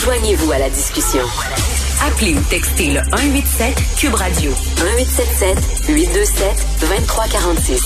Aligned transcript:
Joignez-vous 0.00 0.50
à 0.50 0.58
la 0.58 0.68
discussion. 0.70 1.22
Appelez 2.04 2.34
ou 2.34 2.40
textez 2.50 2.88
le 2.88 3.00
187 3.10 3.74
Cube 3.96 4.14
Radio 4.14 4.50
1877 4.50 5.88
827 5.88 6.66
2346. 6.80 7.82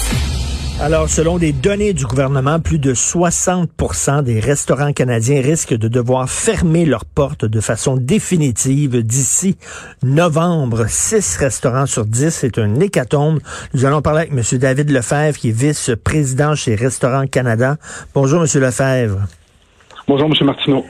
Alors, 0.81 1.09
selon 1.09 1.39
des 1.39 1.53
données 1.53 1.93
du 1.93 2.07
gouvernement, 2.07 2.61
plus 2.61 2.79
de 2.79 2.95
60% 2.95 4.23
des 4.23 4.41
restaurants 4.41 4.93
canadiens 4.93 5.41
risquent 5.41 5.77
de 5.77 5.89
devoir 5.89 6.31
fermer 6.31 6.87
leurs 6.87 7.05
portes 7.05 7.45
de 7.45 7.61
façon 7.61 7.97
définitive 7.97 9.03
d'ici 9.03 9.57
novembre. 10.03 10.87
Six 10.89 11.37
restaurants 11.37 11.87
sur 11.87 12.07
10, 12.07 12.31
c'est 12.31 12.59
un 12.59 12.75
hécatombe. 12.81 13.41
Nous 13.75 13.85
allons 13.85 14.03
parler 14.03 14.29
avec 14.29 14.33
M. 14.33 14.59
David 14.59 14.91
Lefebvre, 14.91 15.37
qui 15.37 15.51
est 15.51 15.59
vice-président 15.59 16.55
chez 16.55 16.75
Restaurants 16.75 17.27
Canada. 17.27 17.77
Bonjour, 18.15 18.43
M. 18.43 18.61
Lefebvre. 18.61 19.21
Bonjour, 20.09 20.29
M. 20.29 20.47
Martineau. 20.47 20.85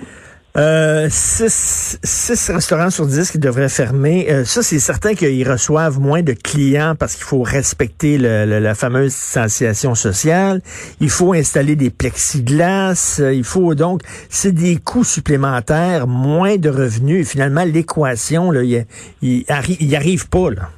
Euh, 0.59 1.07
six, 1.09 1.99
six, 2.03 2.51
restaurants 2.51 2.91
sur 2.91 3.07
dix 3.07 3.31
qui 3.31 3.39
devraient 3.39 3.71
fermer. 3.71 4.27
Euh, 4.31 4.45
ça, 4.45 4.63
c'est 4.63 4.79
certain 4.79 5.15
qu'ils 5.15 5.51
reçoivent 5.51 5.99
moins 6.01 6.23
de 6.23 6.33
clients 6.33 6.95
parce 6.99 7.15
qu'il 7.15 7.25
faut 7.25 7.43
respecter 7.43 8.19
le, 8.19 8.45
le, 8.45 8.59
la 8.59 8.75
fameuse 8.75 9.13
distanciation 9.13 9.95
sociale. 9.95 10.61
Il 11.01 11.09
faut 11.09 11.33
installer 11.33 11.77
des 11.77 11.91
plexiglas. 11.91 13.23
Il 13.33 13.45
faut 13.45 13.75
donc, 13.75 14.03
c'est 14.29 14.53
des 14.53 14.77
coûts 14.77 15.05
supplémentaires, 15.05 16.07
moins 16.07 16.57
de 16.57 16.69
revenus. 16.69 17.27
Et 17.27 17.31
finalement, 17.31 17.65
l'équation, 17.65 18.53
il, 18.53 18.85
il, 19.23 19.45
arri 19.49 19.79
il 19.81 19.97
arrive 19.97 20.29
pas. 20.29 20.51
Là. 20.51 20.69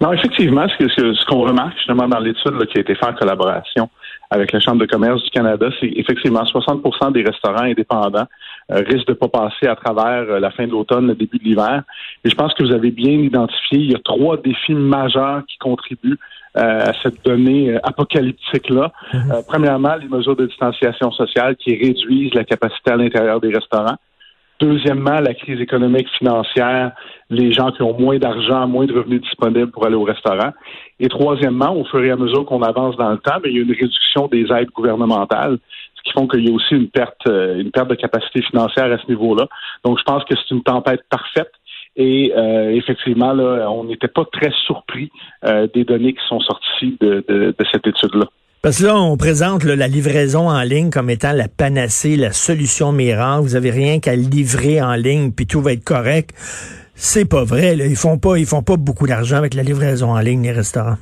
Non, 0.00 0.12
effectivement, 0.12 0.66
ce 0.68 1.26
qu'on 1.26 1.42
remarque 1.42 1.76
justement 1.78 2.08
dans 2.08 2.20
l'étude 2.20 2.64
qui 2.70 2.78
a 2.78 2.80
été 2.80 2.94
faite 2.94 3.08
en 3.08 3.14
collaboration 3.14 3.90
avec 4.30 4.52
la 4.52 4.60
Chambre 4.60 4.78
de 4.78 4.86
commerce 4.86 5.22
du 5.22 5.30
Canada, 5.30 5.68
c'est 5.80 5.90
effectivement 5.96 6.42
60% 6.42 7.12
des 7.12 7.22
restaurants 7.22 7.62
indépendants 7.62 8.26
euh, 8.70 8.82
risquent 8.86 9.08
de 9.08 9.14
pas 9.14 9.28
passer 9.28 9.66
à 9.66 9.76
travers 9.76 10.30
euh, 10.30 10.40
la 10.40 10.50
fin 10.50 10.66
de 10.66 10.72
l'automne, 10.72 11.06
le 11.06 11.14
début 11.14 11.38
de 11.38 11.44
l'hiver. 11.44 11.82
Et 12.24 12.28
je 12.28 12.34
pense 12.34 12.52
que 12.54 12.62
vous 12.62 12.72
avez 12.72 12.90
bien 12.90 13.12
identifié, 13.12 13.78
il 13.78 13.92
y 13.92 13.94
a 13.94 14.00
trois 14.04 14.36
défis 14.36 14.74
majeurs 14.74 15.42
qui 15.48 15.56
contribuent 15.58 16.18
euh, 16.56 16.90
à 16.90 16.92
cette 17.02 17.24
donnée 17.24 17.78
apocalyptique-là. 17.82 18.92
Mm-hmm. 19.12 19.46
Premièrement, 19.46 19.94
les 19.96 20.08
mesures 20.08 20.36
de 20.36 20.46
distanciation 20.46 21.10
sociale 21.12 21.56
qui 21.56 21.74
réduisent 21.74 22.34
la 22.34 22.44
capacité 22.44 22.90
à 22.90 22.96
l'intérieur 22.96 23.40
des 23.40 23.52
restaurants. 23.52 23.96
Deuxièmement, 24.60 25.20
la 25.20 25.34
crise 25.34 25.60
économique 25.60 26.08
financière, 26.18 26.90
les 27.30 27.52
gens 27.52 27.70
qui 27.70 27.82
ont 27.82 27.96
moins 27.96 28.18
d'argent, 28.18 28.66
moins 28.66 28.86
de 28.86 28.92
revenus 28.92 29.20
disponibles 29.20 29.70
pour 29.70 29.86
aller 29.86 29.94
au 29.94 30.02
restaurant. 30.02 30.52
Et 30.98 31.08
troisièmement, 31.08 31.72
au 31.76 31.84
fur 31.84 32.02
et 32.02 32.10
à 32.10 32.16
mesure 32.16 32.44
qu'on 32.44 32.62
avance 32.62 32.96
dans 32.96 33.10
le 33.10 33.18
temps, 33.18 33.38
il 33.44 33.52
y 33.52 33.58
a 33.58 33.62
une 33.62 33.72
réduction 33.72 34.26
des 34.26 34.50
aides 34.52 34.70
gouvernementales, 34.70 35.58
ce 35.94 36.02
qui 36.02 36.12
font 36.12 36.26
qu'il 36.26 36.48
y 36.48 36.50
a 36.50 36.54
aussi 36.54 36.74
une 36.74 36.88
perte, 36.88 37.26
euh, 37.28 37.60
une 37.60 37.70
perte 37.70 37.88
de 37.88 37.94
capacité 37.94 38.42
financière 38.42 38.90
à 38.92 38.98
ce 38.98 39.06
niveau-là. 39.08 39.46
Donc, 39.84 39.98
je 39.98 40.04
pense 40.04 40.24
que 40.24 40.34
c'est 40.34 40.52
une 40.52 40.64
tempête 40.64 41.02
parfaite. 41.08 41.52
Et 41.94 42.32
euh, 42.36 42.70
effectivement, 42.70 43.32
là, 43.32 43.70
on 43.70 43.84
n'était 43.84 44.08
pas 44.08 44.24
très 44.24 44.52
surpris 44.66 45.10
euh, 45.44 45.68
des 45.72 45.84
données 45.84 46.14
qui 46.14 46.26
sont 46.28 46.40
sorties 46.40 46.96
de, 47.00 47.24
de, 47.28 47.54
de 47.56 47.66
cette 47.72 47.86
étude-là. 47.86 48.26
Parce 48.60 48.80
que 48.80 48.86
là, 48.86 48.96
on 48.96 49.16
présente 49.16 49.62
la 49.62 49.86
livraison 49.86 50.48
en 50.48 50.62
ligne 50.62 50.90
comme 50.90 51.10
étant 51.10 51.32
la 51.32 51.46
panacée, 51.46 52.16
la 52.16 52.32
solution 52.32 52.90
miracle. 52.90 53.42
Vous 53.42 53.54
avez 53.54 53.70
rien 53.70 54.00
qu'à 54.00 54.16
livrer 54.16 54.82
en 54.82 54.94
ligne, 54.94 55.30
puis 55.30 55.46
tout 55.46 55.60
va 55.60 55.72
être 55.74 55.84
correct. 55.84 56.30
C'est 56.94 57.28
pas 57.28 57.44
vrai. 57.44 57.76
Ils 57.76 57.94
font 57.94 58.18
pas, 58.18 58.36
ils 58.36 58.46
font 58.46 58.64
pas 58.64 58.76
beaucoup 58.76 59.06
d'argent 59.06 59.36
avec 59.36 59.54
la 59.54 59.62
livraison 59.62 60.10
en 60.10 60.18
ligne, 60.18 60.42
les 60.42 60.50
restaurants. 60.50 60.96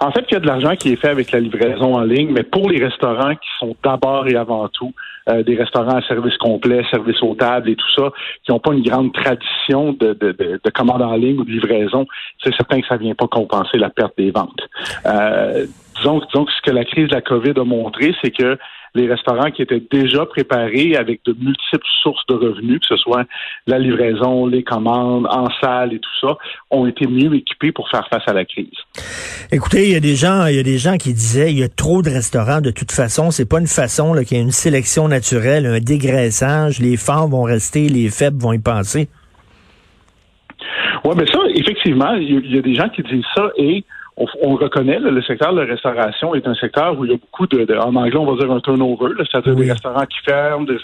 En 0.00 0.10
fait, 0.10 0.24
il 0.28 0.34
y 0.34 0.36
a 0.36 0.40
de 0.40 0.46
l'argent 0.46 0.74
qui 0.74 0.92
est 0.92 0.96
fait 0.96 1.08
avec 1.08 1.30
la 1.30 1.38
livraison 1.38 1.94
en 1.94 2.02
ligne, 2.02 2.32
mais 2.32 2.42
pour 2.42 2.68
les 2.68 2.84
restaurants 2.84 3.36
qui 3.36 3.48
sont 3.60 3.76
d'abord 3.84 4.26
et 4.26 4.34
avant 4.34 4.68
tout 4.68 4.92
euh, 5.28 5.44
des 5.44 5.54
restaurants 5.54 5.96
à 5.96 6.02
service 6.02 6.36
complet, 6.38 6.82
service 6.90 7.22
aux 7.22 7.36
tables 7.36 7.70
et 7.70 7.76
tout 7.76 7.90
ça, 7.96 8.10
qui 8.44 8.50
n'ont 8.50 8.58
pas 8.58 8.72
une 8.74 8.82
grande 8.82 9.12
tradition 9.12 9.92
de, 9.92 10.14
de, 10.14 10.32
de, 10.32 10.60
de, 10.62 10.70
commande 10.70 11.00
en 11.00 11.14
ligne 11.14 11.38
ou 11.38 11.44
de 11.44 11.50
livraison, 11.50 12.06
c'est 12.42 12.54
certain 12.56 12.80
que 12.80 12.86
ça 12.88 12.96
vient 12.96 13.14
pas 13.14 13.28
compenser 13.28 13.78
la 13.78 13.88
perte 13.88 14.14
des 14.18 14.32
ventes. 14.32 14.60
Euh, 15.06 15.66
disons, 15.96 16.20
disons 16.20 16.44
que 16.44 16.52
ce 16.52 16.62
que 16.62 16.70
la 16.70 16.84
crise 16.84 17.08
de 17.08 17.14
la 17.14 17.22
COVID 17.22 17.52
a 17.56 17.64
montré, 17.64 18.14
c'est 18.22 18.30
que 18.30 18.58
les 18.94 19.08
restaurants 19.08 19.50
qui 19.50 19.62
étaient 19.62 19.82
déjà 19.90 20.24
préparés 20.24 20.94
avec 20.96 21.20
de 21.24 21.32
multiples 21.32 21.86
sources 22.02 22.24
de 22.28 22.34
revenus, 22.34 22.78
que 22.80 22.86
ce 22.86 22.96
soit 22.96 23.24
la 23.66 23.78
livraison, 23.78 24.46
les 24.46 24.62
commandes, 24.62 25.26
en 25.28 25.48
salle 25.60 25.92
et 25.92 25.98
tout 25.98 26.10
ça, 26.20 26.36
ont 26.70 26.86
été 26.86 27.06
mieux 27.06 27.34
équipés 27.34 27.72
pour 27.72 27.88
faire 27.90 28.06
face 28.08 28.22
à 28.26 28.32
la 28.32 28.44
crise. 28.44 28.68
Écoutez, 29.50 29.88
il 29.88 29.92
y 29.92 29.96
a 29.96 30.00
des 30.00 30.14
gens, 30.14 30.46
il 30.46 30.56
y 30.56 30.60
a 30.60 30.62
des 30.62 30.78
gens 30.78 30.96
qui 30.96 31.12
disaient 31.12 31.50
il 31.50 31.58
y 31.58 31.64
a 31.64 31.68
trop 31.68 32.02
de 32.02 32.10
restaurants 32.10 32.60
de 32.60 32.70
toute 32.70 32.92
façon, 32.92 33.30
c'est 33.30 33.48
pas 33.48 33.58
une 33.58 33.66
façon 33.66 34.14
qu'il 34.22 34.36
y 34.36 34.40
ait 34.40 34.44
une 34.44 34.52
sélection 34.52 35.08
naturelle, 35.08 35.66
un 35.66 35.80
dégraissage, 35.80 36.78
les 36.78 36.96
forts 36.96 37.28
vont 37.28 37.42
rester, 37.42 37.88
les 37.88 38.10
faibles 38.10 38.40
vont 38.40 38.52
y 38.52 38.60
passer. 38.60 39.08
Oui, 41.04 41.14
mais 41.16 41.26
ça, 41.26 41.40
effectivement, 41.54 42.14
il 42.14 42.54
y, 42.54 42.58
a 42.58 42.62
des 42.62 42.74
gens 42.74 42.88
qui 42.88 43.02
disent 43.02 43.24
ça 43.36 43.50
et 43.58 43.84
on, 44.16 44.26
on 44.42 44.54
reconnaît 44.54 44.98
là, 44.98 45.10
le 45.10 45.22
secteur 45.22 45.52
de 45.52 45.60
la 45.60 45.66
restauration 45.66 46.34
est 46.34 46.46
un 46.46 46.54
secteur 46.54 46.98
où 46.98 47.04
il 47.04 47.10
y 47.10 47.14
a 47.14 47.16
beaucoup 47.16 47.46
de, 47.46 47.64
de 47.64 47.74
en 47.74 47.94
anglais 47.96 48.16
on 48.16 48.32
va 48.32 48.40
dire 48.40 48.52
un 48.52 48.60
turnover, 48.60 49.14
c'est-à-dire 49.18 49.54
oui. 49.56 49.66
des 49.66 49.72
restaurants 49.72 50.06
qui 50.06 50.18
ferment. 50.24 50.64
Des, 50.64 50.76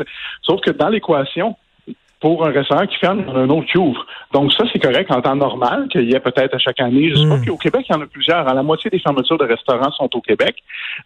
sauf 0.42 0.60
que 0.60 0.70
dans 0.70 0.88
l'équation, 0.88 1.56
pour 2.20 2.46
un 2.46 2.50
restaurant 2.50 2.86
qui 2.86 2.98
ferme, 2.98 3.20
il 3.20 3.26
y 3.26 3.30
en 3.30 3.36
a 3.36 3.40
un 3.40 3.48
autre 3.48 3.66
qui 3.66 3.78
ouvre. 3.78 4.04
Donc 4.32 4.52
ça, 4.52 4.64
c'est 4.70 4.78
correct 4.78 5.10
en 5.10 5.22
temps 5.22 5.36
normal 5.36 5.88
qu'il 5.88 6.04
y 6.04 6.14
ait 6.14 6.20
peut-être 6.20 6.54
à 6.54 6.58
chaque 6.58 6.80
année. 6.80 7.08
Je 7.08 7.16
sais 7.16 7.24
mm. 7.24 7.28
pas 7.30 7.46
qu'au 7.46 7.56
Québec, 7.56 7.86
il 7.88 7.94
y 7.94 7.98
en 7.98 8.02
a 8.02 8.06
plusieurs. 8.06 8.46
À 8.46 8.52
la 8.52 8.62
moitié 8.62 8.90
des 8.90 8.98
fermetures 8.98 9.38
de 9.38 9.46
restaurants 9.46 9.90
sont 9.92 10.14
au 10.14 10.20
Québec, 10.20 10.56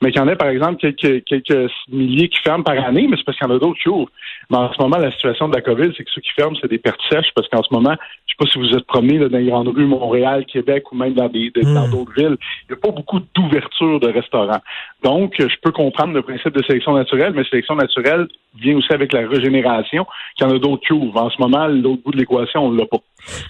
mais 0.03 0.11
qu'il 0.11 0.21
y 0.21 0.25
en 0.25 0.29
a, 0.29 0.35
par 0.35 0.49
exemple, 0.49 0.77
quelques, 0.77 1.25
quelques 1.25 1.71
milliers 1.89 2.29
qui 2.29 2.41
ferment 2.43 2.65
par 2.65 2.85
année, 2.85 3.07
mais 3.09 3.17
c'est 3.17 3.25
parce 3.25 3.39
qu'il 3.39 3.47
y 3.47 3.51
en 3.51 3.55
a 3.55 3.59
d'autres 3.61 3.81
qui 3.81 3.89
ouvrent. 3.89 4.11
Mais 4.51 4.57
en 4.59 4.73
ce 4.73 4.81
moment, 4.81 4.99
la 4.99 5.13
situation 5.13 5.49
de 5.49 5.55
la 5.55 5.63
COVID, 5.63 5.93
c'est 5.97 6.05
que 6.05 6.11
ceux 6.11 6.21
qui 6.21 6.33
ferment, 6.33 6.57
c'est 6.61 6.71
des 6.71 6.79
pertes 6.79 7.01
sèches, 7.11 7.31
parce 7.35 7.49
qu'en 7.49 7.63
ce 7.63 7.73
moment, 7.73 7.95
je 8.27 8.33
sais 8.33 8.37
pas 8.39 8.47
si 8.47 8.59
vous 8.59 8.77
êtes 8.77 8.87
promené 8.87 9.19
là, 9.19 9.29
dans 9.29 9.39
les 9.39 9.47
grandes 9.47 9.69
rues, 9.69 9.87
Montréal, 9.87 10.45
Québec 10.47 10.91
ou 10.93 10.97
même 10.97 11.15
dans 11.15 11.29
des 11.29 11.51
dans 11.51 11.89
d'autres 11.89 12.13
villes, 12.17 12.37
il 12.69 12.73
n'y 12.73 12.75
a 12.75 12.81
pas 12.81 12.91
beaucoup 12.91 13.21
d'ouverture 13.35 14.01
de 14.01 14.09
restaurants. 14.09 14.61
Donc, 15.03 15.35
je 15.39 15.57
peux 15.63 15.73
comprendre 15.73 16.15
le 16.15 16.23
principe 16.23 16.55
de 16.55 16.63
sélection 16.65 16.95
naturelle, 16.95 17.33
mais 17.35 17.45
sélection 17.45 17.77
naturelle 17.77 18.29
vient 18.61 18.77
aussi 18.77 18.93
avec 18.93 19.13
la 19.13 19.27
régénération, 19.29 20.07
qu'il 20.37 20.47
y 20.47 20.51
en 20.51 20.55
a 20.55 20.59
d'autres 20.59 20.87
qui 20.87 20.93
ouvrent. 20.93 21.23
En 21.23 21.31
ce 21.31 21.41
moment, 21.41 21.67
l'autre 21.67 22.03
bout 22.05 22.13
de 22.13 22.19
l'équation, 22.19 22.67
on 22.67 22.73
l'a 22.73 22.87
pas. 22.87 22.99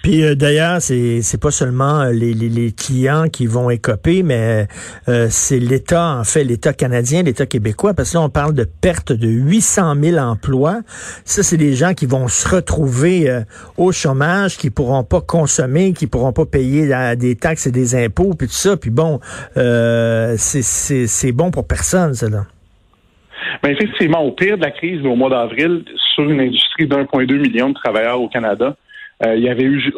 Puis 0.03 0.23
euh, 0.23 0.35
d'ailleurs, 0.35 0.81
c'est 0.81 1.21
c'est 1.21 1.41
pas 1.41 1.51
seulement 1.51 2.01
euh, 2.01 2.11
les, 2.11 2.33
les, 2.33 2.49
les, 2.49 2.71
clients 2.71 3.27
qui 3.31 3.47
vont 3.47 3.69
écoper, 3.69 4.23
mais 4.23 4.67
euh, 5.07 5.27
c'est 5.29 5.59
l'État, 5.59 6.17
en 6.17 6.23
fait, 6.23 6.43
l'État 6.43 6.73
canadien, 6.73 7.23
l'État 7.23 7.45
québécois, 7.45 7.93
parce 7.93 8.11
que 8.11 8.17
là, 8.17 8.23
on 8.23 8.29
parle 8.29 8.53
de 8.53 8.63
perte 8.63 9.11
de 9.11 9.27
800 9.27 9.95
000 10.01 10.17
emplois. 10.17 10.81
Ça, 11.23 11.43
c'est 11.43 11.57
des 11.57 11.73
gens 11.73 11.93
qui 11.93 12.05
vont 12.05 12.27
se 12.27 12.47
retrouver 12.47 13.29
euh, 13.29 13.41
au 13.77 13.91
chômage, 13.91 14.57
qui 14.57 14.69
pourront 14.69 15.03
pas 15.03 15.21
consommer, 15.21 15.93
qui 15.93 16.07
pourront 16.07 16.33
pas 16.33 16.45
payer 16.45 16.89
des 17.17 17.35
taxes 17.35 17.67
et 17.67 17.71
des 17.71 17.95
impôts, 17.95 18.33
puis 18.37 18.47
tout 18.47 18.53
ça. 18.53 18.77
Puis 18.77 18.89
bon, 18.89 19.19
c'est 19.55 21.31
bon 21.31 21.51
pour 21.51 21.67
personne, 21.67 22.13
ça, 22.13 22.29
là. 22.29 22.45
Mais 23.63 23.71
effectivement, 23.71 24.21
au 24.21 24.31
pire 24.31 24.57
de 24.57 24.63
la 24.63 24.71
crise, 24.71 25.05
au 25.05 25.15
mois 25.15 25.29
d'avril, 25.29 25.83
sur 26.13 26.29
une 26.29 26.39
industrie 26.39 26.87
d'1,2 26.87 27.37
million 27.39 27.69
de 27.69 27.73
travailleurs 27.73 28.21
au 28.21 28.27
Canada, 28.27 28.65
euh, 28.67 28.73
il 29.23 29.43
y 29.43 29.49
avait 29.49 29.63
eu, 29.63 29.93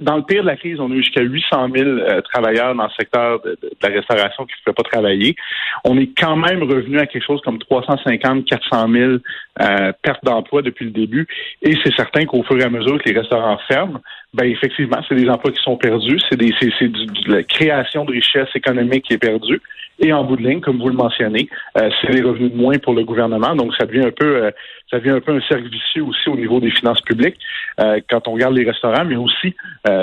dans 0.00 0.16
le 0.16 0.22
pire 0.22 0.42
de 0.42 0.46
la 0.46 0.56
crise, 0.56 0.80
on 0.80 0.90
a 0.90 0.94
eu 0.94 1.02
jusqu'à 1.02 1.22
800 1.22 1.68
000 1.74 1.86
euh, 1.86 2.20
travailleurs 2.22 2.74
dans 2.74 2.84
le 2.84 2.90
secteur 2.98 3.40
de 3.42 3.58
la 3.82 3.88
restauration 3.88 4.46
qui 4.46 4.52
ne 4.52 4.64
pouvaient 4.64 4.82
pas 4.82 4.90
travailler. 4.90 5.36
On 5.84 5.98
est 5.98 6.10
quand 6.16 6.36
même 6.36 6.62
revenu 6.62 6.98
à 6.98 7.06
quelque 7.06 7.24
chose 7.24 7.40
comme 7.42 7.58
350, 7.58 8.46
400 8.46 8.88
000 8.90 9.12
euh, 9.60 9.92
pertes 10.02 10.24
d'emplois 10.24 10.62
depuis 10.62 10.86
le 10.86 10.92
début. 10.92 11.26
Et 11.60 11.74
c'est 11.84 11.94
certain 11.94 12.24
qu'au 12.24 12.42
fur 12.42 12.58
et 12.58 12.64
à 12.64 12.70
mesure 12.70 13.02
que 13.02 13.08
les 13.10 13.18
restaurants 13.18 13.58
ferment, 13.68 14.00
ben 14.34 14.46
effectivement, 14.46 14.98
c'est 15.08 15.14
des 15.14 15.28
emplois 15.28 15.52
qui 15.52 15.62
sont 15.62 15.76
perdus, 15.76 16.18
c'est 16.28 16.36
des 16.36 16.52
c'est, 16.60 16.70
c'est 16.78 16.88
de 16.88 17.32
la 17.32 17.42
création 17.44 18.04
de 18.04 18.10
richesse 18.10 18.48
économique 18.54 19.04
qui 19.04 19.14
est 19.14 19.18
perdue. 19.18 19.60
Et 20.00 20.12
en 20.12 20.24
bout 20.24 20.36
de 20.36 20.42
ligne, 20.42 20.60
comme 20.60 20.78
vous 20.78 20.88
le 20.88 20.96
mentionnez, 20.96 21.48
euh, 21.78 21.88
c'est 22.00 22.12
des 22.12 22.22
revenus 22.22 22.52
de 22.52 22.56
moins 22.56 22.78
pour 22.78 22.94
le 22.94 23.04
gouvernement. 23.04 23.54
Donc, 23.54 23.72
ça 23.78 23.86
devient 23.86 24.06
un 24.06 24.10
peu, 24.10 24.44
euh, 24.44 24.50
ça 24.90 24.98
devient 24.98 25.10
un 25.10 25.20
peu 25.20 25.36
un 25.36 25.40
cercle 25.48 25.68
aussi 26.02 26.28
au 26.28 26.36
niveau 26.36 26.58
des 26.58 26.72
finances 26.72 27.00
publiques 27.02 27.36
euh, 27.80 28.00
quand 28.10 28.26
on 28.26 28.32
regarde 28.32 28.56
les 28.56 28.64
restaurants, 28.64 29.04
mais 29.04 29.16
aussi 29.16 29.54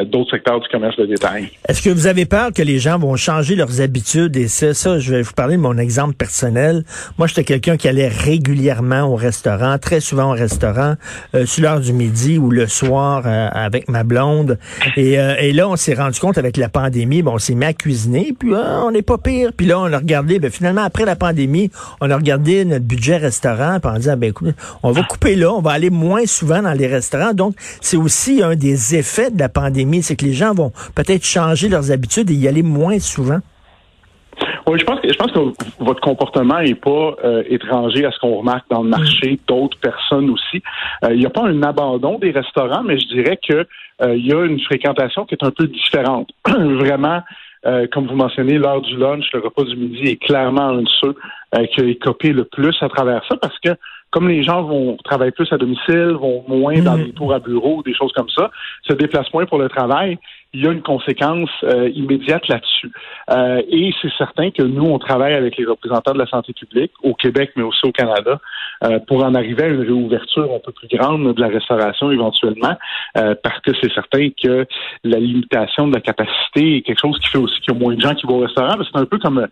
d'autres 0.06 0.32
secteurs 0.32 0.60
du 0.60 0.68
commerce 0.70 0.96
de 0.96 1.06
détail. 1.06 1.50
Est-ce 1.68 1.82
que 1.82 1.90
vous 1.90 2.06
avez 2.06 2.26
peur 2.28 2.52
que 2.56 2.62
les 2.62 2.78
gens 2.78 3.00
vont 3.00 3.16
changer 3.16 3.56
leurs 3.56 3.82
habitudes? 3.82 4.36
Et 4.38 4.48
ça, 4.48 4.76
ça, 4.76 5.00
je 5.00 5.12
vais 5.12 5.24
vous 5.24 5.34
parler 5.34 5.56
de 5.56 5.62
mon 5.62 5.78
exemple 5.78 6.14
personnel. 6.14 6.84
Moi, 7.18 7.28
j'étais 7.28 7.44
quelqu'un 7.44 7.78
qui 7.78 7.88
allait 7.88 8.08
régulièrement 8.08 9.12
au 9.12 9.16
restaurant, 9.16 9.78
très 9.80 10.00
souvent 10.00 10.32
au 10.32 10.36
restaurant, 10.36 10.96
sur 11.46 11.64
l'heure 11.64 11.80
du 11.80 11.94
midi 11.94 12.38
ou 12.38 12.52
le 12.52 12.68
soir 12.68 13.24
avec 13.26 13.90
ma 13.90 14.04
blonde. 14.04 14.21
Et, 14.98 15.14
et 15.14 15.54
là, 15.54 15.70
on 15.70 15.76
s'est 15.76 15.94
rendu 15.94 16.20
compte 16.20 16.38
avec 16.38 16.58
la 16.58 16.70
pandémie, 16.70 17.24
on 17.26 17.38
s'est 17.38 17.56
mis 17.56 17.66
à 17.66 17.74
cuisiner, 17.74 18.34
puis 18.38 18.52
on 18.54 18.92
n'est 18.92 19.02
pas 19.02 19.18
pire. 19.18 19.52
Puis 19.56 19.66
là, 19.66 19.80
on 19.80 19.92
a 19.92 19.98
regardé, 19.98 20.40
ben, 20.40 20.52
finalement, 20.52 20.84
après 20.84 21.06
la 21.06 21.16
pandémie, 21.16 21.72
on 22.00 22.10
a 22.10 22.16
regardé 22.16 22.66
notre 22.66 22.86
budget 22.86 23.18
restaurant, 23.18 23.80
puis 23.80 23.92
on 23.92 23.96
a 23.96 24.00
dit, 24.00 24.10
ah, 24.10 24.16
ben, 24.16 24.30
écoute, 24.30 24.56
on 24.84 24.92
va 24.92 25.04
couper 25.04 25.36
là, 25.36 25.52
on 25.54 25.62
va 25.62 25.72
aller 25.72 25.90
moins 25.90 26.26
souvent 26.26 26.62
dans 26.62 26.74
les 26.74 26.88
restaurants. 26.88 27.34
Donc, 27.34 27.56
c'est 27.82 27.98
aussi 27.98 28.42
un 28.44 28.56
des 28.56 28.96
effets 28.96 29.32
de 29.32 29.40
la 29.40 29.50
pandémie, 29.50 30.04
c'est 30.04 30.16
que 30.16 30.26
les 30.26 30.34
gens 30.34 30.54
vont 30.54 30.72
peut-être 30.96 31.26
changer 31.26 31.70
leurs 31.70 31.92
habitudes 31.92 32.30
et 32.30 32.36
y 32.36 32.48
aller 32.48 32.64
moins 32.64 33.00
souvent. 33.00 33.40
Oui, 34.68 34.80
je 34.80 34.86
pense 34.86 35.00
que 35.00 35.12
je 35.12 35.18
pense 35.18 35.32
que 35.32 35.84
votre 35.84 36.02
comportement 36.02 36.62
n'est 36.62 36.76
pas 36.76 37.16
euh, 37.24 37.44
étranger 37.50 38.06
à 38.06 38.12
ce 38.12 38.20
qu'on 38.20 38.38
remarque 38.38 38.70
dans 38.70 38.84
le 38.84 38.90
marché, 38.90 39.40
d'autres 39.48 39.78
personnes 39.80 40.30
aussi. 40.30 40.62
Euh, 41.04 41.14
il 41.14 41.20
n'y 41.20 41.26
a 41.26 41.30
pas 41.30 41.44
un 41.44 41.64
abandon 41.64 42.20
des 42.20 42.32
restaurants, 42.32 42.84
mais 42.84 43.00
je 43.00 43.08
dirais 43.08 43.38
que 43.38 43.68
euh, 44.02 44.16
il 44.16 44.26
y 44.26 44.34
a 44.34 44.46
une 44.46 44.60
fréquentation 44.62 45.26
qui 45.26 45.36
est 45.36 45.44
un 45.44 45.52
peu 45.52 45.68
différente. 45.68 46.30
Vraiment, 46.48 47.22
euh, 47.66 47.86
comme 47.92 48.08
vous 48.08 48.16
mentionnez, 48.16 48.58
l'heure 48.58 48.82
du 48.82 48.98
lunch, 48.98 49.26
le 49.34 49.40
repas 49.40 49.64
du 49.64 49.76
midi 49.76 50.10
est 50.10 50.24
clairement 50.24 50.70
un 50.70 50.82
de 50.82 50.90
ceux 51.00 51.16
euh, 51.56 51.66
qui 51.68 51.82
a 51.82 51.86
écopé 51.86 52.30
le 52.30 52.46
plus 52.46 52.76
à 52.82 52.90
travers 52.90 53.24
ça 53.30 53.36
parce 53.38 53.58
que 53.60 53.70
comme 54.10 54.28
les 54.28 54.44
gens 54.44 54.64
vont 54.64 54.98
travailler 55.06 55.32
plus 55.32 55.52
à 55.54 55.58
domicile, 55.58 56.18
vont 56.20 56.44
moins 56.48 56.82
dans 56.82 56.98
mhm. 56.98 57.06
des 57.06 57.12
tours 57.14 57.34
à 57.34 57.40
bureau, 57.40 57.82
des 57.84 57.94
choses 57.94 58.12
comme 58.14 58.30
ça, 58.30 58.52
se 58.84 58.94
déplacent 58.94 59.32
moins 59.34 59.46
pour 59.46 59.58
le 59.58 59.70
travail, 59.70 60.18
il 60.54 60.64
y 60.64 60.68
a 60.68 60.72
une 60.72 60.82
conséquence 60.82 61.50
euh, 61.64 61.90
immédiate 61.90 62.48
là-dessus. 62.48 62.92
Euh, 63.30 63.62
et 63.70 63.94
c'est 64.02 64.12
certain 64.18 64.52
que 64.52 64.64
nous, 64.64 64.84
on 64.84 65.00
travaille 65.00 65.34
avec 65.34 65.58
les 65.58 65.66
représentants 65.66 66.12
de 66.12 66.20
la 66.20 66.28
santé 66.28 66.52
publique 66.54 66.92
au 67.04 67.14
Québec, 67.14 67.52
mais 67.56 67.64
aussi 67.64 67.86
au 67.86 67.92
Canada, 67.92 68.40
euh, 68.84 69.00
pour 69.08 69.24
en 69.24 69.34
arriver 69.34 69.64
à 69.64 69.68
une 69.68 69.82
réouverture 69.82 70.54
un 70.54 70.60
peu 70.60 70.72
plus 70.74 70.90
grande 70.90 71.34
de 71.34 71.42
la 71.42 71.48
restauration 71.48 72.12
éventuellement, 72.12 72.76
parce 73.14 73.60
que 73.62 73.72
c'est 73.82 73.92
certain 73.94 74.30
que 74.30 74.66
la 75.04 75.20
limitation 75.20 75.88
de 75.88 75.96
la 75.96 76.02
capacité 76.02 76.78
est 76.78 76.82
quelque 76.82 77.00
chose 77.00 77.18
qui 77.20 77.30
fait 77.30 77.38
aussi 77.38 77.60
qu'il 77.62 77.74
y 77.74 77.78
a 77.78 77.80
moins 77.80 77.96
de 77.96 78.02
gens 78.02 78.16
qui 78.16 78.26
vont 78.26 78.38
au 78.38 78.42
restaurant. 78.42 78.76
C'est 78.80 79.00
un 79.00 79.06
peu 79.06 79.20
comme 79.20 79.48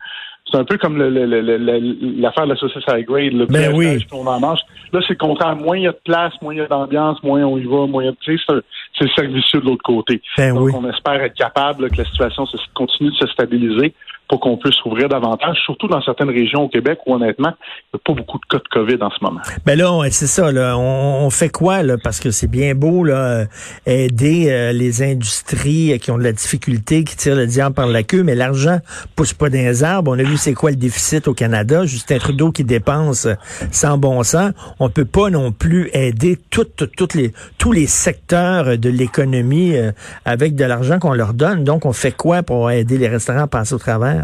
c'est 0.50 0.58
un 0.58 0.64
peu 0.64 0.78
comme 0.78 0.98
l'affaire 0.98 2.46
de 2.46 2.50
la 2.50 2.56
saucisse 2.56 2.84
high 2.88 3.06
grade, 3.06 3.34
le 3.34 3.46
ben 3.46 3.74
oui. 3.76 4.06
qu'on 4.10 4.26
en 4.26 4.40
mange. 4.40 4.60
Là, 4.92 5.00
c'est 5.02 5.14
le 5.14 5.18
contraire. 5.18 5.56
Moins 5.56 5.78
il 5.78 5.84
y 5.84 5.88
a 5.88 5.92
de 5.92 6.00
place, 6.04 6.34
moins 6.42 6.54
il 6.54 6.58
y 6.58 6.62
a 6.62 6.68
d'ambiance, 6.68 7.22
moins 7.24 7.44
on 7.44 7.58
y 7.58 7.66
va, 7.66 7.86
moins 7.86 8.04
il 8.04 8.08
y 8.08 8.10
a 8.10 8.12
de... 8.12 8.64
C'est 8.98 9.06
le 9.06 9.10
cercle 9.16 9.34
vicieux 9.34 9.60
de 9.62 9.66
l'autre 9.66 9.84
côté. 9.84 10.22
Ben 10.38 10.56
Donc, 10.56 10.66
oui. 10.66 10.72
on 10.76 10.90
espère 10.90 11.22
être 11.22 11.36
capable 11.36 11.90
que 11.90 11.98
la 11.98 12.06
situation 12.06 12.46
continue 12.74 13.12
de 13.12 13.16
se 13.16 13.28
stabiliser 13.28 13.94
pour 14.30 14.40
qu'on 14.40 14.58
puisse 14.58 14.76
ouvrir 14.86 15.10
davantage, 15.10 15.58
surtout 15.66 15.88
dans 15.88 16.02
certaines 16.04 16.30
régions 16.30 16.62
au 16.62 16.70
Québec 16.70 17.00
où 17.08 17.16
honnêtement, 17.16 17.52
il 17.58 17.96
n'y 17.96 18.00
a 18.00 18.02
pas 18.06 18.14
beaucoup 18.14 18.38
de 18.38 18.46
cas 18.46 18.60
de 18.60 18.68
COVID 18.70 18.98
en 19.02 19.10
ce 19.10 19.24
moment. 19.24 19.42
Ben 19.66 19.78
là, 19.78 20.08
c'est 20.12 20.28
ça. 20.28 20.52
Là, 20.52 20.78
on, 20.78 21.30
fait 21.32 21.50
quoi 21.50 21.82
là? 21.82 21.96
Parce 22.02 22.20
que 22.20 22.30
c'est 22.30 22.48
bien 22.48 22.76
beau 22.76 23.04
là, 23.04 23.46
aider 23.88 24.48
euh, 24.50 24.72
les 24.72 25.02
industries 25.02 25.98
qui 26.00 26.12
ont 26.12 26.18
de 26.18 26.24
la 26.24 26.32
difficulté, 26.32 27.04
qui 27.04 27.18
tirent 27.18 27.36
le 27.36 27.48
diable 27.48 27.74
par 27.74 27.88
la 27.88 28.04
queue, 28.04 28.22
mais 28.22 28.36
l'argent 28.36 28.78
pousse 29.16 29.34
pas 29.34 29.50
dans 29.50 29.58
les 29.58 29.84
arbres. 29.84 30.12
On 30.16 30.20
a 30.20 30.24
vu 30.24 30.38
c'est 30.38 30.54
quoi 30.54 30.70
le 30.70 30.76
déficit 30.76 31.28
au 31.28 31.34
Canada. 31.34 31.86
Justin 31.86 32.20
Trudeau 32.20 32.52
qui 32.52 32.64
dépense 32.64 33.28
sans 33.72 33.98
bon 33.98 34.22
sens. 34.22 34.52
On 34.80 34.90
peut 34.90 35.06
pas 35.06 35.32
non 35.32 35.52
plus 35.52 35.90
aider 35.94 36.38
toutes, 36.52 36.96
toutes 36.96 37.16
les, 37.16 37.34
tous 37.58 37.72
les 37.72 37.88
secteurs 37.88 38.78
de 38.78 38.90
l'économie 38.90 39.76
euh, 39.76 39.92
avec 40.26 40.56
de 40.56 40.66
l'argent 40.66 41.00
qu'on 41.00 41.14
leur 41.14 41.34
donne. 41.34 41.64
Donc, 41.64 41.86
on 41.86 41.94
fait 41.94 42.12
quoi 42.12 42.44
pour 42.44 42.70
aider 42.70 43.00
les 43.00 43.08
restaurants 43.08 43.44
à 43.44 43.48
passer 43.48 43.74
au 43.74 43.80
travers? 43.80 44.19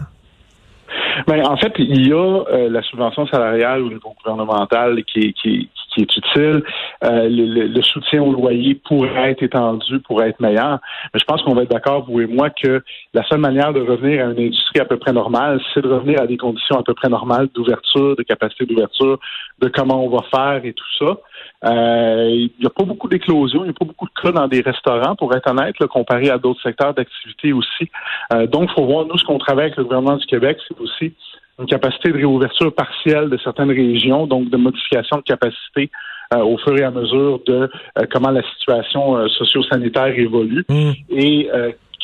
Ben, 1.28 1.46
en 1.46 1.58
fait, 1.58 1.74
il 1.78 2.08
y 2.08 2.12
a 2.12 2.16
euh, 2.16 2.70
la 2.70 2.82
subvention 2.84 3.26
salariale 3.28 3.82
au 3.82 3.90
niveau 3.90 4.16
gouvernemental 4.22 5.04
qui, 5.06 5.34
qui, 5.34 5.70
qui 5.96 6.02
est 6.02 6.18
utile. 6.18 6.64
Euh, 7.04 7.28
le, 7.30 7.82
soutien 7.82 8.22
au 8.22 8.34
loyer 8.34 8.76
pourrait 8.76 9.32
être 9.32 9.44
étendu, 9.44 10.00
pourrait 10.02 10.30
être 10.30 10.40
meilleur. 10.40 10.80
Mais 11.14 11.20
je 11.20 11.26
pense 11.26 11.42
qu'on 11.44 11.54
va 11.54 11.64
être 11.64 11.72
d'accord, 11.72 12.06
vous 12.06 12.22
et 12.22 12.28
moi, 12.28 12.50
que 12.50 12.84
la 13.14 13.24
seule 13.28 13.40
manière 13.40 13.74
de 13.74 13.82
revenir 13.82 14.26
à 14.26 14.32
une 14.32 14.40
industrie 14.40 14.80
à 14.80 14.86
peu 14.86 14.98
près 14.98 15.14
normale, 15.14 15.62
c'est 15.74 15.82
de 15.82 15.88
revenir 15.88 16.22
à 16.22 16.28
des 16.28 16.38
conditions 16.38 16.78
à 16.78 16.84
peu 16.84 16.94
près 16.94 17.10
normales 17.10 17.48
d'ouverture, 17.54 18.16
de 18.16 18.24
capacité 18.24 18.66
d'ouverture, 18.66 19.20
de 19.60 19.68
comment 19.70 20.04
on 20.04 20.10
va 20.10 20.24
faire 20.34 20.66
et 20.66 20.74
tout 20.74 20.86
ça. 21.00 21.18
Euh, 21.66 22.28
il 22.30 22.52
n'y 22.60 22.66
a 22.66 22.70
pas 22.70 22.84
beaucoup 22.84 23.08
d'éclosions, 23.08 23.62
il 23.62 23.68
n'y 23.68 23.70
a 23.70 23.74
pas 23.74 23.86
beaucoup 23.86 24.06
de 24.06 24.22
cas 24.22 24.32
dans 24.32 24.48
des 24.48 24.62
restaurants, 24.62 25.16
pour 25.16 25.34
être 25.36 25.50
honnête, 25.50 25.76
comparé 25.88 26.30
à 26.30 26.38
d'autres 26.38 26.62
secteurs 26.62 26.94
d'activité 26.94 27.54
aussi. 27.54 27.90
Euh, 28.34 28.48
donc, 28.48 28.70
il 28.70 28.74
faut 28.74 28.86
voir, 28.86 29.06
nous, 29.06 29.18
ce 29.18 29.24
qu'on 29.24 29.38
travaille 29.38 29.66
avec 29.66 29.78
le 29.78 29.84
gouvernement 29.84 30.18
du 30.18 30.26
Québec, 30.26 30.58
c'est 30.68 30.80
aussi 30.80 31.14
une 31.60 31.66
capacité 31.66 32.10
de 32.10 32.18
réouverture 32.18 32.74
partielle 32.74 33.30
de 33.30 33.38
certaines 33.38 33.72
régions, 33.72 34.28
donc 34.28 34.50
de 34.50 34.58
modification 34.58 35.18
de 35.18 35.22
capacité 35.24 35.90
euh, 36.34 36.40
au 36.40 36.58
fur 36.58 36.78
et 36.78 36.84
à 36.84 36.92
mesure 36.92 37.40
de 37.46 37.70
comment 38.12 38.32
la 38.32 38.42
situation 38.54 39.28
socio-sanitaire 39.30 40.18
évolue 40.18 40.66
mmh. 40.68 40.92
et 41.12 41.50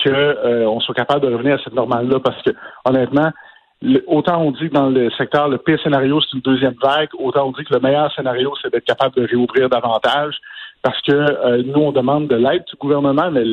qu'on 0.03 0.79
soit 0.79 0.95
capable 0.95 1.27
de 1.27 1.33
revenir 1.33 1.55
à 1.55 1.57
cette 1.63 1.73
normale-là 1.73 2.19
parce 2.19 2.41
que 2.43 2.51
honnêtement, 2.85 3.31
autant 4.07 4.41
on 4.41 4.51
dit 4.51 4.69
que 4.69 4.73
dans 4.73 4.89
le 4.89 5.09
secteur, 5.11 5.49
le 5.49 5.57
pire 5.57 5.79
scénario, 5.81 6.21
c'est 6.21 6.35
une 6.35 6.41
deuxième 6.41 6.75
vague, 6.81 7.09
autant 7.17 7.47
on 7.47 7.51
dit 7.51 7.63
que 7.63 7.73
le 7.73 7.79
meilleur 7.79 8.13
scénario, 8.13 8.53
c'est 8.61 8.71
d'être 8.71 8.85
capable 8.85 9.15
de 9.15 9.27
réouvrir 9.27 9.69
davantage 9.69 10.35
parce 10.83 10.99
que 11.03 11.11
euh, 11.11 11.63
nous, 11.63 11.79
on 11.79 11.91
demande 11.91 12.27
de 12.27 12.35
l'aide 12.35 12.63
du 12.67 12.75
gouvernement, 12.79 13.29
mais 13.29 13.43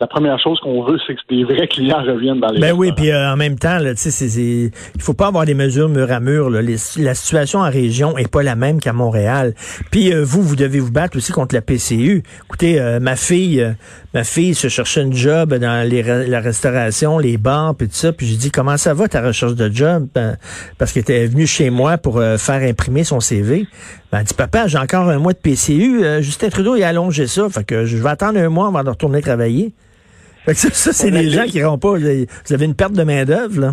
la 0.00 0.06
première 0.08 0.40
chose 0.40 0.58
qu'on 0.60 0.82
veut, 0.82 0.98
c'est 1.06 1.14
que 1.14 1.20
des 1.28 1.44
vrais 1.44 1.68
clients 1.68 2.02
reviennent 2.02 2.40
dans 2.40 2.48
les 2.48 2.60
Ben 2.60 2.72
oui, 2.72 2.90
puis 2.90 3.12
euh, 3.12 3.32
en 3.32 3.36
même 3.36 3.56
temps, 3.58 3.78
là, 3.78 3.92
il 3.92 4.70
faut 4.98 5.14
pas 5.14 5.28
avoir 5.28 5.44
des 5.44 5.54
mesures 5.54 5.88
mur 5.88 6.10
à 6.10 6.18
mur. 6.18 6.50
Là. 6.50 6.62
la 6.62 7.14
situation 7.14 7.60
en 7.60 7.70
région 7.70 8.18
est 8.18 8.30
pas 8.30 8.42
la 8.42 8.56
même 8.56 8.80
qu'à 8.80 8.92
Montréal. 8.92 9.54
Puis 9.92 10.12
euh, 10.12 10.24
vous, 10.24 10.42
vous 10.42 10.56
devez 10.56 10.80
vous 10.80 10.90
battre 10.90 11.16
aussi 11.16 11.30
contre 11.30 11.54
la 11.54 11.62
PCU. 11.62 12.24
Écoutez, 12.46 12.80
ma 13.00 13.14
fille, 13.14 13.64
ma 14.12 14.24
fille 14.24 14.54
se 14.54 14.68
cherchait 14.68 15.02
un 15.02 15.12
job 15.12 15.54
dans 15.54 15.88
les, 15.88 16.02
la 16.02 16.40
restauration, 16.40 17.18
les 17.18 17.36
bars, 17.36 17.74
puis 17.76 17.86
tout 17.86 17.94
ça. 17.94 18.12
Puis 18.12 18.26
j'ai 18.26 18.36
dit, 18.36 18.50
comment 18.50 18.76
ça 18.76 18.94
va 18.94 19.06
ta 19.06 19.22
recherche 19.22 19.54
de 19.54 19.70
job? 19.72 20.08
Ben, 20.14 20.36
parce 20.78 20.92
qu'elle 20.92 21.02
était 21.02 21.26
venue 21.26 21.46
chez 21.46 21.70
moi 21.70 21.98
pour 21.98 22.20
faire 22.20 22.68
imprimer 22.68 23.04
son 23.04 23.20
CV. 23.20 23.66
Ben, 24.10 24.18
elle 24.18 24.24
dit, 24.24 24.34
papa, 24.34 24.66
j'ai 24.66 24.78
encore 24.78 25.08
un 25.08 25.18
mois 25.18 25.32
de 25.32 25.38
PCU. 25.38 26.02
Justin 26.20 26.50
Trudeau, 26.64 26.76
il 26.76 26.82
a 26.82 26.88
allongé 26.88 27.26
ça. 27.26 27.46
Fait 27.50 27.64
que 27.64 27.84
je 27.84 27.98
vais 27.98 28.08
attendre 28.08 28.38
un 28.38 28.48
mois 28.48 28.68
avant 28.68 28.82
de 28.82 28.88
retourner 28.88 29.20
travailler. 29.20 29.74
Fait 30.46 30.52
que 30.52 30.58
ça, 30.58 30.92
c'est 30.92 31.10
des 31.10 31.28
gens 31.28 31.44
qui 31.44 31.58
n'iront 31.58 31.76
pas. 31.76 31.90
Vous 31.90 32.52
avez 32.52 32.64
une 32.64 32.74
perte 32.74 32.94
de 32.94 33.02
main-d'œuvre, 33.02 33.60
là. 33.60 33.72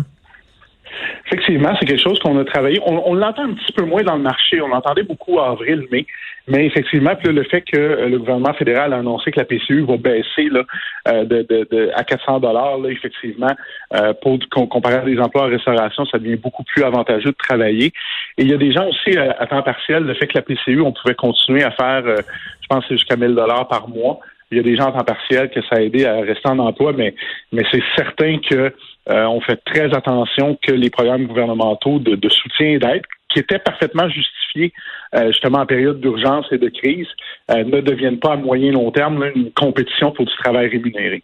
Effectivement, 1.26 1.74
c'est 1.80 1.86
quelque 1.86 2.02
chose 2.02 2.18
qu'on 2.18 2.38
a 2.38 2.44
travaillé. 2.44 2.78
On, 2.84 3.14
l'entend 3.14 3.44
un 3.44 3.54
petit 3.54 3.72
peu 3.72 3.86
moins 3.86 4.02
dans 4.02 4.16
le 4.16 4.22
marché. 4.22 4.60
On 4.60 4.68
l'entendait 4.68 5.04
beaucoup 5.04 5.38
en 5.38 5.52
avril, 5.52 5.86
mai. 5.90 6.06
Mais 6.48 6.66
effectivement, 6.66 7.12
le 7.24 7.44
fait 7.44 7.60
que 7.62 7.76
euh, 7.76 8.08
le 8.08 8.18
gouvernement 8.18 8.52
fédéral 8.54 8.92
a 8.92 8.98
annoncé 8.98 9.30
que 9.30 9.38
la 9.38 9.46
PCU 9.46 9.84
va 9.84 9.96
baisser 9.96 10.48
là, 10.50 10.64
euh, 11.08 11.24
de, 11.24 11.90
à 11.94 12.02
400 12.02 12.40
dollars, 12.40 12.78
effectivement, 12.88 13.54
euh, 13.94 14.12
pour 14.20 14.38
comparer 14.68 14.96
à 14.96 15.04
des 15.04 15.18
emplois 15.18 15.44
en 15.44 15.50
restauration, 15.50 16.04
ça 16.06 16.18
devient 16.18 16.36
beaucoup 16.36 16.64
plus 16.64 16.82
avantageux 16.82 17.30
de 17.30 17.36
travailler. 17.36 17.92
Et 18.38 18.42
il 18.42 18.50
y 18.50 18.54
a 18.54 18.56
des 18.56 18.72
gens 18.72 18.88
aussi 18.88 19.16
à, 19.16 19.46
temps 19.46 19.62
partiel, 19.62 20.02
le 20.02 20.14
fait 20.14 20.26
que 20.26 20.38
la 20.38 20.42
PCU, 20.42 20.80
on 20.80 20.92
pouvait 20.92 21.14
continuer 21.14 21.62
à 21.62 21.70
faire, 21.70 22.04
je 22.06 22.66
pense, 22.68 22.84
jusqu'à 22.88 23.16
1000 23.16 23.34
dollars 23.34 23.68
par 23.68 23.88
mois. 23.88 24.18
Il 24.50 24.56
y 24.56 24.60
a 24.60 24.64
des 24.64 24.76
gens 24.76 24.88
à 24.88 24.92
temps 24.92 25.04
partiel 25.04 25.48
que 25.50 25.62
ça 25.62 25.76
a 25.76 25.80
aidé 25.80 26.04
à 26.06 26.20
rester 26.20 26.48
en 26.48 26.58
emploi, 26.58 26.92
mais, 26.92 27.14
mais 27.52 27.62
c'est 27.70 27.82
certain 27.96 28.38
que 28.38 28.72
on 29.06 29.40
fait 29.40 29.60
très 29.64 29.94
attention 29.94 30.58
que 30.62 30.72
les 30.72 30.90
programmes 30.90 31.26
gouvernementaux 31.26 31.98
de, 31.98 32.14
de 32.14 32.28
soutien 32.28 32.66
et 32.66 32.78
d'aide, 32.78 33.02
qui 33.32 33.38
étaient 33.38 33.58
parfaitement 33.58 34.08
justifiés 34.08 34.72
euh, 35.14 35.26
justement 35.28 35.58
en 35.58 35.66
période 35.66 36.00
d'urgence 36.00 36.46
et 36.52 36.58
de 36.58 36.68
crise, 36.68 37.06
euh, 37.50 37.64
ne 37.64 37.80
deviennent 37.80 38.18
pas 38.18 38.32
à 38.32 38.36
moyen 38.36 38.72
long 38.72 38.90
terme 38.90 39.24
une 39.34 39.50
compétition 39.52 40.10
pour 40.12 40.24
du 40.24 40.32
travail 40.42 40.68
rémunéré. 40.68 41.22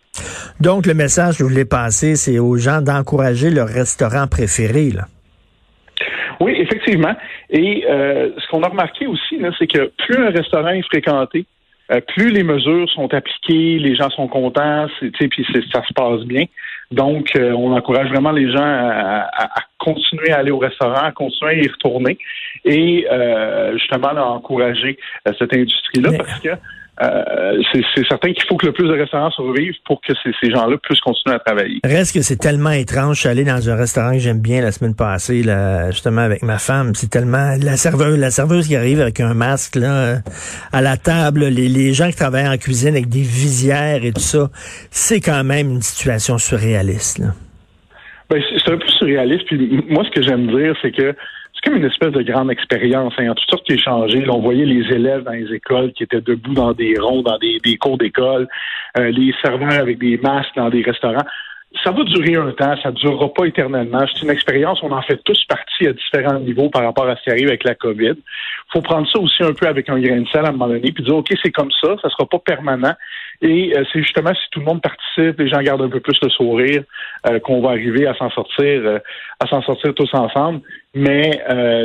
Donc, 0.61 0.87
le 0.87 0.95
message 0.95 1.39
que 1.39 1.43
vous 1.43 1.49
voulez 1.49 1.65
passer, 1.65 2.17
c'est 2.17 2.39
aux 2.39 2.57
gens 2.57 2.81
d'encourager 2.83 3.51
leur 3.51 3.69
restaurant 3.69 4.27
préféré. 4.27 4.91
Là. 4.91 5.05
Oui, 6.41 6.55
effectivement. 6.59 7.15
Et 7.51 7.85
euh, 7.89 8.31
ce 8.39 8.49
qu'on 8.49 8.63
a 8.63 8.69
remarqué 8.69 9.07
aussi, 9.07 9.41
c'est 9.59 9.67
que 9.67 9.91
plus 10.07 10.17
un 10.17 10.31
restaurant 10.31 10.69
est 10.69 10.83
fréquenté, 10.83 11.47
euh, 11.91 12.01
plus 12.15 12.31
les 12.31 12.43
mesures 12.43 12.89
sont 12.91 13.13
appliquées, 13.15 13.79
les 13.79 13.97
gens 13.97 14.11
sont 14.11 14.29
contents, 14.29 14.87
puis 15.01 15.47
ça 15.73 15.83
se 15.83 15.95
passe 15.95 16.21
bien. 16.27 16.45
Donc, 16.91 17.37
euh, 17.37 17.53
on 17.53 17.73
encourage 17.77 18.09
vraiment 18.09 18.33
les 18.33 18.51
gens 18.51 18.65
à, 18.65 19.29
continuer 19.79 20.31
à 20.33 20.39
aller 20.39 20.51
au 20.51 20.59
restaurant, 20.59 20.95
à 20.95 21.13
continuer 21.13 21.53
à 21.53 21.55
y 21.55 21.69
retourner 21.69 22.19
et 22.65 23.07
euh, 23.11 23.73
justement 23.75 24.09
à 24.09 24.23
encourager 24.23 24.99
cette 25.39 25.53
industrie-là 25.53 26.11
parce 26.17 26.41
que 26.41 26.49
euh, 27.01 27.63
c'est 27.73 28.07
certain 28.09 28.33
qu'il 28.33 28.43
faut 28.45 28.57
que 28.57 28.67
le 28.67 28.73
plus 28.73 28.89
de 28.89 28.95
restaurants 28.95 29.31
survivent 29.31 29.77
pour 29.85 30.01
que 30.01 30.13
ces, 30.23 30.51
gens-là 30.51 30.77
puissent 30.83 31.01
continuer 31.01 31.37
à 31.37 31.39
travailler. 31.39 31.81
Reste 31.85 32.15
que 32.15 32.23
c'est 32.23 32.37
tellement 32.37 32.71
étrange. 32.71 33.17
Je 33.17 33.21
suis 33.21 33.29
allé 33.29 33.45
dans 33.45 33.69
un 33.71 33.77
restaurant 33.77 34.13
que 34.13 34.19
j'aime 34.19 34.41
bien 34.41 34.61
la 34.61 34.73
semaine 34.73 34.95
passée, 34.95 35.43
là, 35.43 35.91
justement 35.91 36.23
avec 36.23 36.43
ma 36.43 36.59
femme. 36.59 36.95
C'est 36.95 37.11
tellement 37.11 37.55
la 37.63 37.77
serveuse, 37.77 38.19
la 38.19 38.31
serveuse 38.31 38.69
qui 38.69 38.77
arrive 38.77 39.01
avec 39.01 39.21
un 39.21 39.35
masque 39.35 39.77
là 39.77 40.19
à 40.73 40.81
la 40.81 40.97
table, 40.97 41.45
les, 41.47 41.69
les 41.69 41.93
gens 41.93 42.09
qui 42.11 42.17
travaillent 42.17 42.49
en 42.49 42.59
cuisine 42.59 42.91
avec 42.91 43.09
des 43.09 43.23
visières 43.23 44.05
et 44.05 44.13
tout 44.13 44.21
ça, 44.21 44.49
c'est 44.91 45.21
quand 45.21 45.45
même 45.45 45.71
une 45.71 45.83
situation 45.83 46.39
surréaliste. 46.39 47.19
Là. 47.19 47.29
Ben, 48.31 48.43
c'est 48.65 48.73
un 48.73 48.77
peu 48.77 48.89
surréaliste. 48.89 49.47
Puis 49.47 49.85
moi, 49.89 50.05
ce 50.05 50.11
que 50.11 50.23
j'aime 50.23 50.49
dire, 50.49 50.75
c'est 50.83 50.93
que 50.93 51.15
une 51.75 51.85
espèce 51.85 52.13
de 52.13 52.23
grande 52.23 52.51
expérience. 52.51 53.15
Hein. 53.19 53.31
A 53.31 53.35
toutes 53.35 53.51
sortes 53.51 53.67
qui 53.67 53.75
est 53.75 53.83
changé. 53.83 54.25
on 54.29 54.41
voyait 54.41 54.65
les 54.65 54.93
élèves 54.95 55.25
dans 55.25 55.33
les 55.33 55.53
écoles 55.53 55.93
qui 55.93 56.05
étaient 56.05 56.21
debout 56.21 56.55
dans 56.55 56.73
des 56.73 56.95
ronds, 56.99 57.23
dans 57.23 57.39
des, 57.39 57.77
cours 57.79 57.99
d'école, 57.99 58.49
euh, 58.99 59.11
les 59.11 59.33
serveurs 59.43 59.81
avec 59.81 59.99
des 59.99 60.19
masques 60.19 60.55
dans 60.57 60.71
des 60.71 60.83
restaurants. 60.83 61.25
Ça 61.85 61.91
va 61.91 62.03
durer 62.03 62.37
un 62.37 62.51
temps, 62.53 62.75
ça 62.83 62.91
ne 62.91 62.95
durera 62.95 63.29
pas 63.29 63.45
éternellement. 63.45 64.01
C'est 64.13 64.23
une 64.23 64.31
expérience, 64.31 64.83
on 64.83 64.91
en 64.91 65.03
fait 65.03 65.19
tous 65.25 65.45
partie 65.45 65.87
à 65.87 65.93
différents 65.93 66.41
niveaux 66.41 66.71
par 66.71 66.83
rapport 66.83 67.07
à 67.07 67.17
ce 67.17 67.23
qui 67.23 67.31
arrive 67.31 67.49
avec 67.49 67.65
la 67.65 67.75
COVID. 67.75 68.15
Faut 68.73 68.81
prendre 68.81 69.07
ça 69.11 69.19
aussi 69.19 69.43
un 69.43 69.53
peu 69.53 69.67
avec 69.67 69.89
un 69.91 70.01
grain 70.01 70.21
de 70.21 70.29
sel 70.29 70.47
à 70.47 70.49
un 70.49 70.53
moment 70.53 70.69
donné, 70.69 70.93
puis 70.93 71.05
dire, 71.05 71.17
OK, 71.17 71.29
c'est 71.43 71.51
comme 71.51 71.71
ça, 71.73 71.89
ça 72.01 72.09
ne 72.09 72.11
sera 72.11 72.27
pas 72.27 72.39
permanent. 72.39 72.95
Et 73.43 73.73
euh, 73.77 73.85
c'est 73.93 74.01
justement 74.01 74.33
si 74.35 74.51
tout 74.51 74.61
le 74.61 74.67
monde 74.67 74.81
participe, 74.81 75.39
les 75.39 75.49
gens 75.49 75.61
gardent 75.61 75.83
un 75.83 75.91
peu 75.91 76.01
plus 76.01 76.19
le 76.23 76.31
sourire, 76.31 76.83
euh, 77.27 77.39
qu'on 77.39 77.61
va 77.61 77.71
arriver 77.71 78.07
à 78.07 78.15
s'en 78.15 78.31
sortir, 78.31 78.65
euh, 78.65 78.99
à 79.39 79.47
s'en 79.47 79.63
sortir 79.63 79.95
tous 79.95 80.13
ensemble. 80.15 80.61
Mais, 80.95 81.31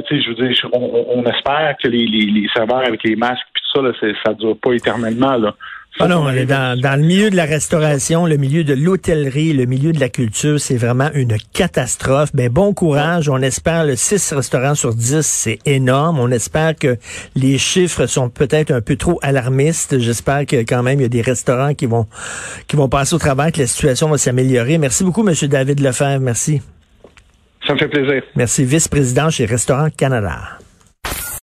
tu 0.08 0.16
sais, 0.16 0.24
je 0.24 0.30
veux 0.30 0.48
dire, 0.48 0.70
on, 0.72 1.24
espère 1.26 1.76
que 1.84 1.90
les, 1.90 2.08
les, 2.08 2.48
serveurs 2.56 2.88
avec 2.88 3.04
les 3.04 3.16
masques, 3.16 3.46
puis 3.54 3.62
tout 3.74 3.84
ça, 3.84 4.14
ça 4.24 4.32
ne 4.32 4.36
dure 4.36 4.58
pas 4.58 4.74
éternellement. 4.74 5.36
Là. 5.36 5.54
Ah 6.00 6.08
non, 6.08 6.24
dans, 6.24 6.80
dans 6.80 7.00
le 7.00 7.06
milieu 7.06 7.30
de 7.30 7.36
la 7.36 7.46
restauration, 7.46 8.26
le 8.26 8.38
milieu 8.38 8.64
de 8.64 8.74
l'hôtellerie, 8.74 9.54
le 9.54 9.66
milieu 9.66 9.92
de 9.92 10.00
la 10.00 10.10
culture, 10.10 10.60
c'est 10.60 10.76
vraiment 10.76 11.12
une 11.14 11.38
catastrophe. 11.54 12.32
Ben 12.34 12.50
bon 12.50 12.74
courage. 12.74 13.30
On 13.30 13.38
espère 13.38 13.86
le 13.86 13.96
6 13.96 14.34
restaurants 14.34 14.74
sur 14.74 14.96
10, 14.96 15.22
c'est 15.22 15.60
énorme. 15.68 16.20
On 16.20 16.32
espère 16.32 16.76
que 16.76 16.98
les 17.36 17.60
chiffres 17.60 18.08
sont 18.08 18.30
peut-être 18.30 18.72
un 18.72 18.82
peu 18.82 18.96
trop 18.96 19.20
alarmistes. 19.22 20.00
J'espère 20.00 20.48
que 20.48 20.58
quand 20.58 20.82
même 20.82 21.00
il 21.00 21.04
y 21.04 21.06
a 21.06 21.10
des 21.10 21.22
restaurants 21.22 21.76
qui 21.76 21.86
vont 21.86 22.08
qui 22.68 22.76
vont 22.76 22.90
passer 22.90 23.14
au 23.14 23.20
travail, 23.20 23.52
que 23.52 23.60
la 23.60 23.68
situation 23.68 24.10
va 24.10 24.18
s'améliorer. 24.18 24.80
Merci 24.80 25.04
beaucoup, 25.04 25.22
Monsieur 25.22 25.48
David 25.48 25.80
Lefebvre. 25.80 26.20
Merci. 26.22 26.62
Ça 27.68 27.74
me 27.74 27.78
fait 27.78 27.88
plaisir. 27.88 28.24
Merci, 28.36 28.66
vice-président 28.66 29.30
chez 29.30 29.46
Restaurant 29.46 29.90
Canada. 29.96 30.58